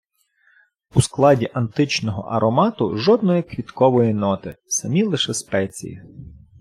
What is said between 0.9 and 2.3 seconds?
У складі античного